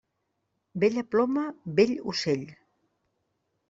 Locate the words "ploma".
1.11-1.45